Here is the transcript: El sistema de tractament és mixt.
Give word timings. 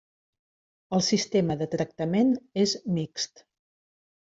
El 0.97 1.03
sistema 1.07 1.59
de 1.59 1.69
tractament 1.75 2.33
és 2.65 2.75
mixt. 2.99 3.47